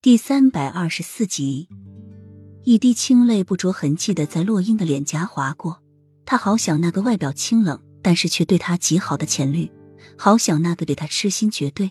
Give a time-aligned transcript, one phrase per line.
[0.00, 1.68] 第三百二十四集，
[2.62, 5.82] 一滴清泪不着痕迹的在洛英的脸颊划过。
[6.24, 9.68] 他好想那个外表清冷，但是却对他极好的浅绿，
[10.16, 11.90] 好想那个对他痴心绝对，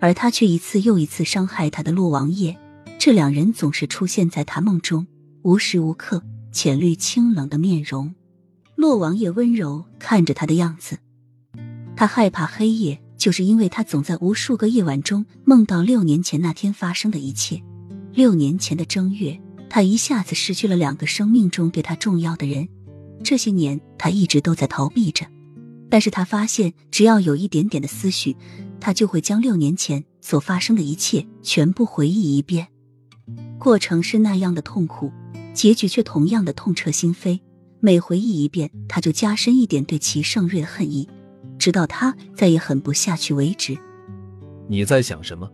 [0.00, 2.58] 而他却一次又一次伤害他的洛王爷。
[2.98, 5.06] 这两人总是出现在他梦中，
[5.42, 6.24] 无时无刻。
[6.50, 8.16] 浅绿清冷的面容，
[8.74, 10.98] 洛王爷温柔看着他的样子。
[11.94, 13.00] 他害怕黑夜。
[13.24, 17.62] 就是因为他总在无数个夜晚中梦到六年前那天发生的一切。
[18.12, 19.40] 六年前的正月，
[19.70, 22.68] 他一下子失去了两个生命中对他重要的人。
[23.22, 25.24] 这些年，他一直都在逃避着，
[25.88, 28.36] 但是他发现，只要有一点点的思绪，
[28.78, 32.68] 他就会将六年前所发生的一切全部回忆一遍。
[33.58, 35.10] 过程是那样的痛苦，
[35.54, 37.40] 结局却同样的痛彻心扉。
[37.80, 41.08] 每回忆一遍，他就加深一点对齐盛瑞的恨意。
[41.64, 43.74] 直到他再也狠不下去为止。
[44.68, 45.50] 你在想什么？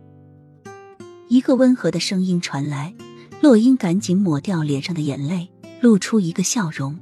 [1.29, 2.93] 一个温和的声音传来，
[3.41, 6.99] 洛英赶紧抹掉脸上的眼泪，露出一个笑容。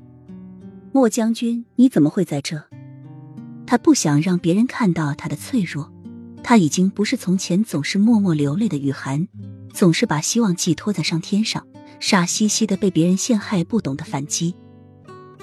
[0.91, 2.63] 莫将军，你怎么会在这？
[3.65, 5.91] 他不想让别人看到他的脆弱。
[6.43, 9.27] 他已经不是从前总是默默流泪的雨涵，
[9.73, 11.65] 总是把希望寄托在上天上，
[11.99, 14.53] 傻兮兮的被别人陷害，不懂得反击。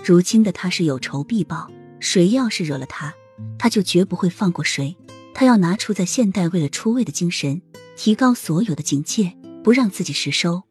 [0.04, 1.68] 如今的他是有仇必报，
[1.98, 3.12] 谁要是惹了他。
[3.58, 4.96] 他就绝不会放过谁，
[5.34, 7.60] 他要拿出在现代为了出位的精神，
[7.96, 10.62] 提高所有的警戒，不让自己失收。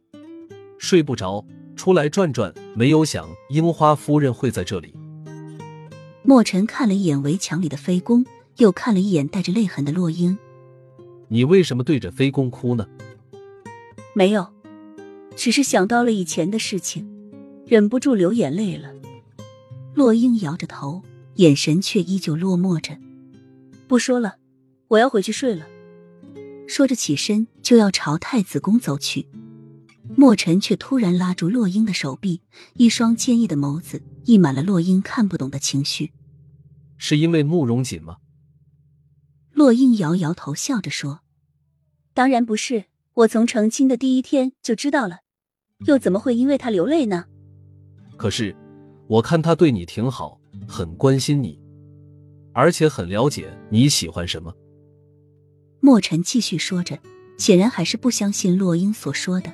[0.77, 4.94] 睡不着，出来转转，没有想樱花夫人会在这里。
[6.23, 8.25] 墨尘看了一眼围墙里的飞宫，
[8.57, 10.38] 又看了一眼带着泪痕的洛英。
[11.27, 12.88] 你为什么对着飞宫哭呢？
[14.13, 14.47] 没有，
[15.35, 17.07] 只是想到了以前的事情，
[17.67, 18.91] 忍不住流眼泪了。
[19.94, 21.03] 洛英摇着头。
[21.36, 22.97] 眼神却依旧落寞着，
[23.88, 24.38] 不说了，
[24.88, 25.66] 我要回去睡了。
[26.67, 29.28] 说着起身就要朝太子宫走去，
[30.16, 32.41] 墨尘却突然拉住洛英的手臂，
[32.75, 36.11] 一双坚毅的眸子溢满了洛英看不懂的情绪。
[36.97, 38.17] 是因为慕容锦吗？
[39.52, 41.19] 洛英摇摇头，笑着说
[42.16, 45.19] ：“当然不是，我从成亲的第一天就知道了，
[45.85, 47.25] 又怎么会因为他流泪呢？”
[48.17, 48.56] 可是，
[49.07, 50.40] 我看他对你挺好。
[50.68, 51.59] 很关心你，
[52.53, 54.53] 而且很了解你喜欢什么。
[55.80, 57.00] 墨尘继续说着，
[57.38, 59.52] 显然还是不相信洛英所说的。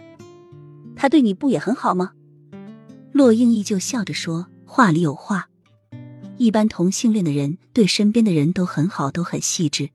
[0.95, 2.13] 他对你不也很好吗？
[3.11, 5.49] 洛英依旧笑着说，话里有话。
[6.37, 9.89] 一般同性恋的人对身边的人都很好，都很细致。